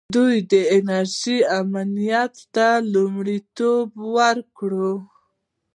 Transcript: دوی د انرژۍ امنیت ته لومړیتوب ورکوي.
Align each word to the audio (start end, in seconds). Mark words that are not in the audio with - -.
دوی 0.15 0.35
د 0.51 0.53
انرژۍ 0.75 1.37
امنیت 1.59 2.33
ته 2.55 2.67
لومړیتوب 2.93 3.87
ورکوي. 4.17 4.95